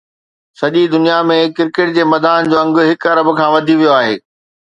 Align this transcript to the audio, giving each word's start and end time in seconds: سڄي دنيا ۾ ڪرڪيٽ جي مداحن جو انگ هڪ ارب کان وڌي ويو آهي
سڄي 0.59 0.83
دنيا 0.93 1.17
۾ 1.31 1.37
ڪرڪيٽ 1.57 1.91
جي 1.97 2.03
مداحن 2.13 2.43
جو 2.51 2.57
انگ 2.63 2.75
هڪ 2.89 3.01
ارب 3.13 3.27
کان 3.37 3.49
وڌي 3.55 3.75
ويو 3.79 3.93
آهي 3.99 4.15